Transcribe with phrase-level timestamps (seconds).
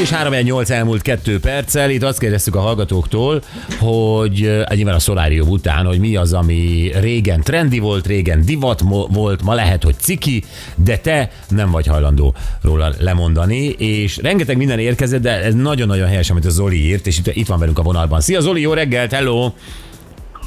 [0.00, 0.32] És 3
[0.68, 1.90] elmúlt kettő perccel.
[1.90, 3.42] Itt azt kérdeztük a hallgatóktól,
[3.78, 8.80] hogy eh, nyilván a szolárium után, hogy mi az, ami régen trendi volt, régen divat
[9.08, 10.44] volt, ma lehet, hogy ciki,
[10.74, 16.30] de te nem vagy hajlandó róla lemondani, és rengeteg minden érkezett, de ez nagyon-nagyon helyes,
[16.30, 18.20] amit a Zoli írt, és itt, itt van velünk a vonalban.
[18.20, 19.52] Szia Zoli, jó reggelt, hello!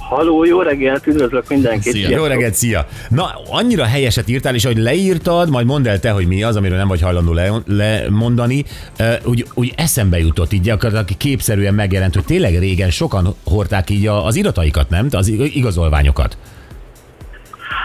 [0.10, 1.94] Haló, jó reggelt, üdvözlök mindenkit.
[1.94, 2.10] Szia.
[2.10, 2.86] Jó reggelt, szia!
[3.10, 6.78] Na, annyira helyeset írtál, és ahogy leírtad, majd mondd el te, hogy mi az, amiről
[6.78, 8.64] nem vagy hajlandó le- lemondani,
[9.26, 14.36] úgy, úgy eszembe jutott így gyakorlatilag képszerűen megjelent, hogy tényleg régen sokan hordták így az
[14.36, 15.08] irataikat, nem?
[15.12, 16.38] Az ig- igazolványokat.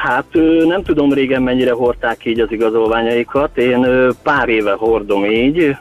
[0.02, 0.26] Hát
[0.66, 3.56] nem tudom régen mennyire hordták így az igazolványaikat.
[3.58, 3.86] Én
[4.22, 5.76] pár éve hordom így.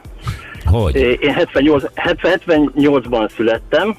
[0.66, 0.96] Hogy?
[0.96, 2.40] Én 78, 70,
[2.78, 3.96] 78-ban születtem,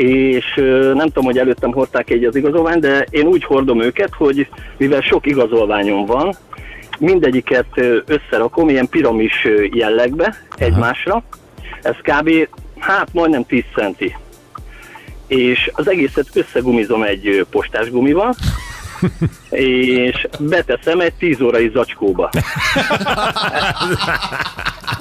[0.00, 0.54] és
[0.94, 5.00] nem tudom, hogy előttem hordták így az igazolványt, de én úgy hordom őket, hogy mivel
[5.00, 6.34] sok igazolványom van,
[6.98, 7.66] mindegyiket
[8.06, 11.22] összerakom ilyen piramis jellegbe egymásra.
[11.82, 12.30] Ez kb.
[12.78, 14.16] hát majdnem 10 centi.
[15.26, 18.34] És az egészet összegumizom egy postás gumival,
[19.50, 22.30] és beteszem egy 10 órai zacskóba.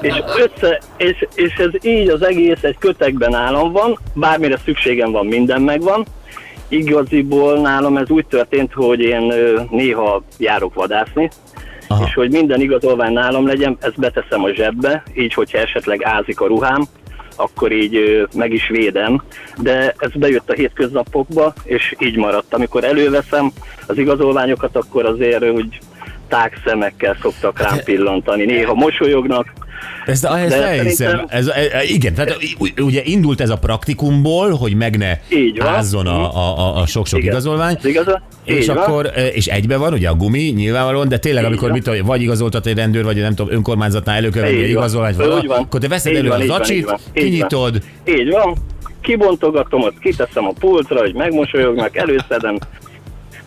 [0.02, 5.26] és, össze, és, és ez így az egész egy kötekben nálam van, bármire szükségem van,
[5.26, 6.06] minden megvan.
[6.68, 9.34] Igaziból nálam ez úgy történt, hogy én
[9.70, 11.30] néha járok vadászni,
[11.88, 12.06] Aha.
[12.06, 16.48] És hogy minden igazolvány nálam legyen, ezt beteszem a zsebbe, így, hogyha esetleg ázik a
[16.48, 16.88] ruhám,
[17.36, 19.22] akkor így meg is védem,
[19.58, 22.54] de ez bejött a hétköznapokba, és így maradt.
[22.54, 23.52] Amikor előveszem
[23.88, 25.80] az igazolványokat, akkor azért úgy
[26.28, 28.46] tág szemekkel szoktak rám pillantani.
[28.46, 29.54] Néha mosolyognak,
[30.06, 31.26] Ezt, ezt De elhiszem.
[31.28, 32.38] Ez, ez, igen, tehát
[32.78, 35.18] ugye indult ez a praktikumból, hogy meg ne
[35.60, 37.32] ázzon a, a, a, sok-sok Igen.
[37.32, 37.76] igazolvány.
[37.78, 38.22] Az igazol?
[38.44, 38.78] És van.
[38.78, 41.82] akkor, e, és egybe van ugye a gumi, nyilvánvalóan, de tényleg, Így amikor van.
[41.96, 44.84] mit, vagy igazoltat egy rendőr, vagy nem tudom, önkormányzatnál elő kell venni Így egy van.
[44.84, 48.54] igazolványt, akkor te veszed elő az acsit, kinyitod, Így van,
[49.02, 52.58] kibontogatom, ott kiteszem a pultra, hogy megmosolyognak, előszedem.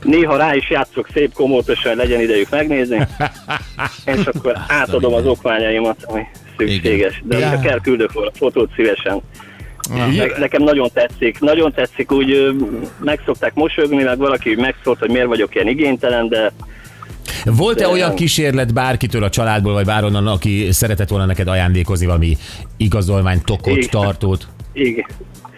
[0.02, 3.06] Néha rá is játszok szép komótosan, legyen idejük megnézni,
[4.16, 6.22] és akkor átadom az okmányaimat, ami
[6.56, 7.22] szükséges.
[7.24, 9.20] De ha kell, küldök fotót szívesen.
[9.94, 12.54] Ne- Nekem nagyon tetszik, nagyon tetszik, úgy
[13.00, 16.52] meg szokták mosolyogni, meg valaki megszólt, hogy miért vagyok ilyen igénytelen, de
[17.44, 22.36] Volt-e De- olyan kísérlet bárkitől a családból, vagy bárhonnan, aki szeretett volna neked ajándékozni valami
[22.76, 23.88] igazolvány, tokot, Igen.
[23.90, 24.46] tartót?
[24.72, 25.06] igen,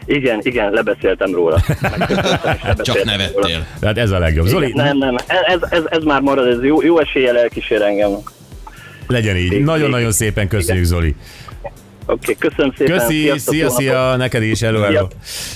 [0.06, 1.60] igen, igen lebeszéltem róla.
[1.60, 3.04] Csak lebeszéltem róla.
[3.04, 3.66] nevettél.
[3.80, 4.46] Tehát ez a legjobb.
[4.46, 8.10] Zoli, Nem, nem, ez, ez, ez már marad, ez jó, jó eséllyel elkísér engem.
[8.10, 8.32] Oké,
[9.06, 9.60] legyen így.
[9.60, 11.14] Nagyon-nagyon szépen köszönjük, Zoli.
[12.06, 12.98] okay, köszönöm szépen.
[12.98, 14.86] Köszi, sziasztok, szia, szia, neked is, hello.
[14.86, 15.08] Szia.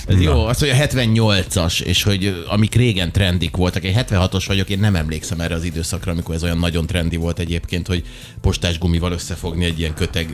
[0.07, 3.83] Ez jó, azt mondja 78-as, és hogy amik régen trendik voltak.
[3.83, 7.39] Én 76-os vagyok, én nem emlékszem erre az időszakra, amikor ez olyan nagyon trendi volt
[7.39, 8.03] egyébként, hogy
[8.41, 10.27] postás gumival összefogni egy ilyen köteg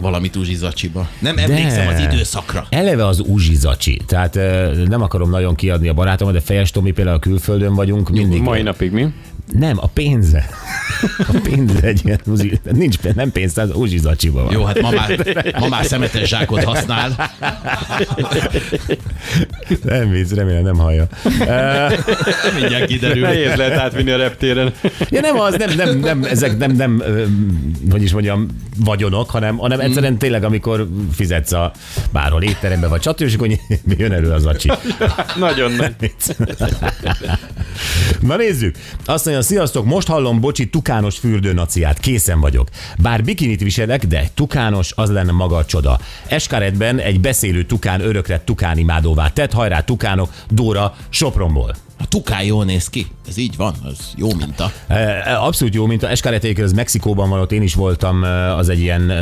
[0.00, 1.08] valamit uzsizacsiba.
[1.18, 2.66] Nem emlékszem az időszakra.
[2.70, 4.00] Eleve az uzsizacsi.
[4.06, 4.34] Tehát
[4.88, 8.42] nem akarom nagyon kiadni a barátomat, de Fejes Tomi például a külföldön vagyunk, mindig.
[8.42, 9.12] Mai napig mi?
[9.52, 10.48] Nem, a pénze.
[11.18, 12.20] A pénz egy ilyen
[12.70, 14.52] nincs pénz, nem pénz, az uzsizacsiba van.
[14.52, 17.30] Jó, hát ma már, ma már szemetes zsákot használ.
[19.82, 21.06] Nem vicc, remélem nem hallja.
[22.58, 23.22] Mindjárt kiderül.
[23.22, 24.72] Nehéz lehet átvinni a reptéren.
[25.10, 27.02] Ja nem az, nem, nem, nem ezek nem, nem,
[27.90, 28.46] hogy is mondjam,
[28.76, 31.72] vagyonok, hanem, hanem egyszerűen tényleg, amikor fizetsz a
[32.12, 33.48] bárhol étterembe vagy csatő, és akkor
[33.98, 34.70] jön elő az acsi.
[35.36, 36.14] Nagyon nagy.
[38.20, 38.76] Na nézzük.
[39.04, 42.68] Azt mondja, sziasztok, most hallom, bocsi, tukános fürdőnaciát, készen vagyok.
[42.98, 45.98] Bár bikinit viselek, de tukános, az lenne maga a csoda.
[46.28, 51.74] Eskaretben egy beszélő tukán örökre tukánimádóvá tett, hajrá tukánok, Dóra Sopronból.
[52.02, 53.06] A tukán jól néz ki.
[53.28, 54.72] Ez így van, az jó minta.
[54.86, 58.68] Eh, Abszolút jó, mint a Eskareték, az Mexikóban van, ott én is voltam, eh, az
[58.68, 59.12] egy ilyen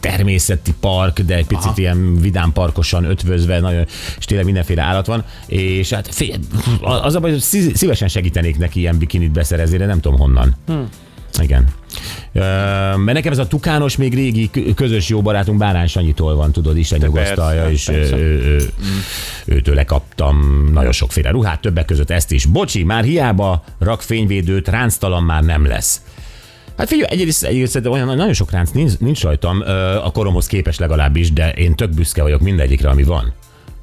[0.00, 1.74] természeti park, de egy picit Aha.
[1.76, 3.86] ilyen vidám parkosan ötvözve, nagyon,
[4.18, 6.38] és tényleg mindenféle állat van, és hát fél,
[6.80, 10.56] az a baj, hogy szí- szívesen segítenék neki ilyen bikinit beszerezni, de nem tudom honnan.
[10.66, 10.88] Hmm.
[11.40, 11.68] Igen.
[12.32, 16.76] Mert nekem ez a tukános még régi kö- közös jó barátunk Bárány Sanyitól van, tudod,
[16.76, 18.70] Isten nyugasztalja, és ő, ő, ő,
[19.44, 22.44] őtől lekaptam nagyon sokféle ruhát, többek között ezt is.
[22.44, 26.00] Bocsi, már hiába rak fényvédőt, ránctalan már nem lesz.
[26.76, 29.62] Hát figyelj, egyrészt, egyrészt olyan nagyon sok ránc nincs, nincs rajtam,
[30.04, 33.32] a koromhoz képes legalábbis, de én tök büszke vagyok mindegyikre, ami van.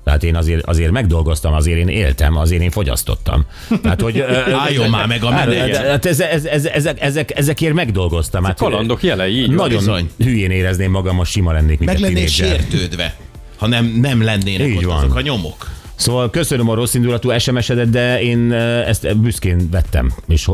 [0.08, 3.46] Tehát én azért, azért megdolgoztam, azért én éltem, azért én fogyasztottam.
[3.82, 4.20] Tehát, hogy,
[4.66, 5.76] Álljon már meg a Hát, menet.
[5.78, 8.44] hát ez, ez, ez, ezek, ezek, ezekért megdolgoztam.
[8.44, 9.56] Hát, Kalandok jelei, így van.
[9.56, 10.10] Nagyon bizony.
[10.18, 12.48] hülyén érezném magam, most sima lennék, mint Meg tínédzser.
[12.48, 13.16] sértődve.
[13.58, 14.98] ha nem, nem lennének Így ott van.
[14.98, 15.72] azok a nyomok.
[15.96, 20.50] Szóval köszönöm a rossz indulatú SMS-edet, de én ezt büszkén vettem, és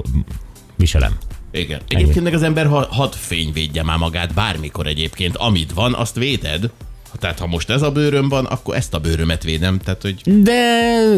[0.76, 1.12] viselem.
[1.52, 1.80] Igen.
[1.88, 5.36] Egyébként meg az ember ha, hadd fényvédje már magát bármikor egyébként.
[5.38, 6.70] Amit van, azt véded.
[7.20, 9.80] Tehát ha most ez a bőröm van, akkor ezt a bőrömet védem.
[9.84, 10.52] Tehát, hogy De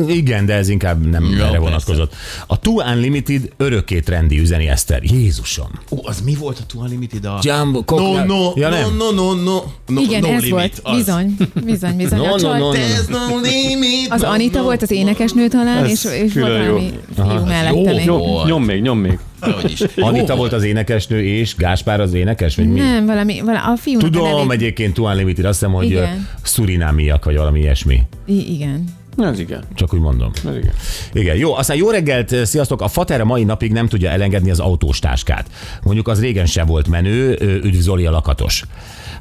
[0.07, 1.57] igen, de ez inkább nem Ja, erre persze.
[1.59, 2.13] vonatkozott.
[2.47, 5.03] A Two Unlimited örökké trendi üzeni Eszter.
[5.03, 5.69] Jézusom.
[5.91, 7.25] ó, az mi volt a Two Unlimited?
[7.25, 7.39] A...
[7.41, 8.95] Jumbo, No, no, Ja, no, nem.
[8.97, 10.79] no, no, no, no, Igen, no ez limit, volt.
[10.83, 10.95] Az.
[10.97, 12.17] Bizony, bizony, bizony.
[12.19, 12.71] No, no, no,
[13.09, 13.27] no.
[13.27, 14.11] No limit.
[14.11, 14.63] Az no, Anita no.
[14.63, 18.05] volt az énekesnő talán, és, és volt valami fiú mellette jó, még.
[18.05, 18.17] jó.
[18.17, 19.19] Nyom, nyom még, nyom még.
[19.51, 19.81] Hogy is.
[19.97, 22.79] Anita volt az énekesnő, és Gáspár az énekes, vagy mi?
[22.79, 26.27] Nem, valami, valami a a Tudom, nevét- egyébként Two Unlimited, azt hiszem, hogy Igen.
[26.41, 28.01] Szurinámiak, vagy valami ilyesmi.
[28.25, 28.83] I- igen.
[29.17, 29.63] Ez igen.
[29.73, 30.31] Csak úgy mondom.
[30.35, 30.71] Ez igen.
[31.13, 32.81] Igen, jó, aztán jó reggelt, sziasztok!
[32.81, 35.49] A Fater a mai napig nem tudja elengedni az autós táskát.
[35.83, 38.63] Mondjuk az régen sem volt menő, üdv Zoli a lakatos.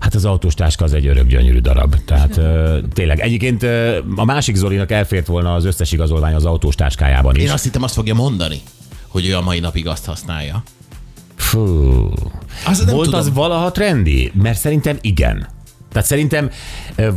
[0.01, 1.95] Hát az autós táska az egy örök gyönyörű darab.
[2.07, 3.21] Tehát ö, tényleg.
[3.21, 7.43] Egyébként ö, a másik Zolinak elfért volna az összes igazolvány az autós táskájában is.
[7.43, 8.61] Én azt hittem, azt fogja mondani,
[9.15, 10.63] hogy ő a mai napig azt használja.
[11.37, 11.61] Fú.
[12.67, 13.21] Az nem volt tudom.
[13.21, 14.33] az valaha trendi?
[14.43, 15.49] Mert szerintem igen.
[15.93, 16.51] Tehát szerintem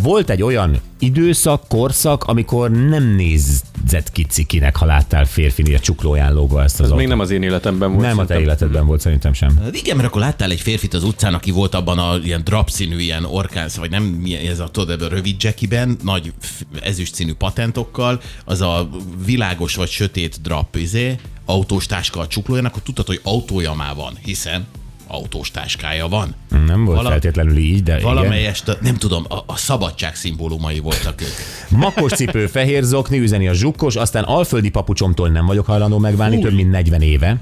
[0.01, 6.33] volt egy olyan időszak, korszak, amikor nem nézett ki cikinek, ha láttál férfini a csuklóján
[6.33, 6.97] lógva ezt az Ez autót.
[6.97, 8.01] még nem az én életemben volt.
[8.01, 8.41] Nem a te szerintem.
[8.41, 9.57] életedben volt szerintem sem.
[9.57, 12.97] Hát igen, mert akkor láttál egy férfit az utcán, aki volt abban a ilyen drapszínű,
[12.97, 16.33] ilyen orkánsz, vagy nem ez a tudod, ebben a rövid jackiben, nagy
[16.81, 18.89] ezüst színű patentokkal, az a
[19.25, 21.15] világos vagy sötét drap, izé,
[21.47, 24.67] autós táska a csuklóján, akkor tudtad, hogy autója már van, hiszen
[25.07, 26.35] autós táskája van.
[26.65, 28.03] Nem volt Vala- feltétlenül így, de igen.
[28.03, 31.29] Valamelyest, nem tudom, a, a szabadság szimbólumai voltak ők.
[31.69, 36.53] Makos cipő, fehér zokni, üzeni a zsukkos, aztán alföldi papucsomtól nem vagyok hajlandó megválni, több
[36.53, 37.37] mint 40 éve.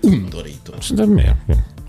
[0.00, 0.72] Undorító.
[0.94, 1.36] De miért?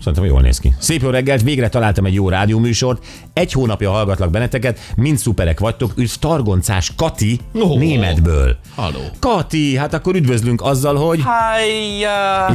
[0.02, 0.74] Szerintem jól néz ki.
[0.78, 3.04] Szép jó reggelt, végre találtam egy jó rádióműsort.
[3.32, 5.92] Egy hónapja hallgatlak benneteket, mind szuperek vagytok.
[5.96, 7.78] Üdv Targoncás Kati Ó.
[7.78, 8.56] németből.
[8.74, 9.00] Haló.
[9.18, 11.22] Kati, hát akkor üdvözlünk azzal, hogy...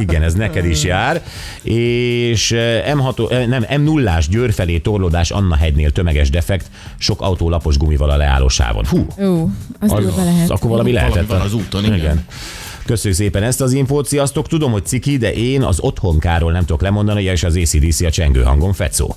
[0.00, 1.22] Igen, ez neked is jár.
[1.62, 7.48] És eh, M6, eh, nem, M0-ás Győr felé torlódás Anna hegynél tömeges defekt, sok autó
[7.48, 8.86] lapos gumival a leállósávon.
[8.86, 9.48] Hú, Ó,
[9.80, 10.50] az, az durva lehet.
[10.50, 11.26] akkor valami lehetett.
[11.26, 12.24] van az úton, igen.
[12.88, 14.48] Köszönjük szépen ezt az infót, sziasztok!
[14.48, 18.42] Tudom, hogy ciki, de én az otthonkáról nem tudok lemondani, és az ACDC a csengő
[18.42, 19.16] hangon fecó.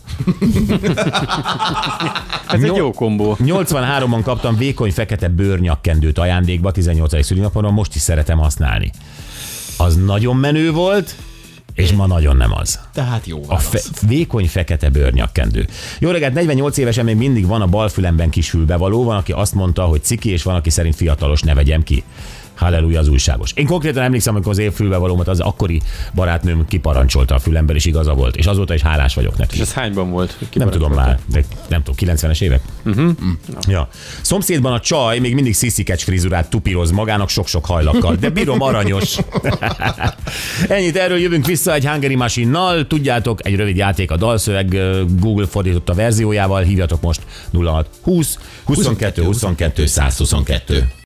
[2.54, 3.38] Ez egy jó kombó.
[3.44, 7.26] 83-ban kaptam vékony fekete bőrnyakkendőt ajándékba 18.
[7.26, 8.92] szülinapomon, most is szeretem használni.
[9.78, 11.16] Az nagyon menő volt,
[11.76, 12.80] és ma nagyon nem az.
[12.94, 13.68] Tehát jó A válasz.
[13.68, 15.68] fe- vékony fekete bőrnyakkendő.
[16.00, 19.54] Jó reggelt, 48 évesen még mindig van a bal fülemben kis fülbevaló, van, aki azt
[19.54, 22.04] mondta, hogy ciki, és van, aki szerint fiatalos, ne vegyem ki.
[22.62, 23.52] Halleluja az újságos.
[23.56, 25.82] Én konkrétan emlékszem, amikor az én fülbevalómat az akkori
[26.14, 28.36] barátnőm kiparancsolta a fülemben, és igaza volt.
[28.36, 29.56] És azóta is hálás vagyok neki.
[29.56, 30.38] És ez hányban volt?
[30.54, 32.62] Nem tudom már, de nem tudom, 90-es évek?
[32.86, 33.12] Uh-huh.
[33.68, 33.88] Ja.
[34.22, 39.18] Szomszédban a csaj még mindig sziszikecs frizurát tupíroz magának sok-sok hajlakkal, de bírom aranyos.
[40.68, 42.88] Ennyit erről jövünk vissza egy Hungary Machine-nal.
[42.88, 44.78] Tudjátok, egy rövid játék a dalszöveg
[45.20, 46.62] Google fordította verziójával.
[46.62, 47.22] Hívjatok most
[47.54, 50.92] 06 20 22 22 122.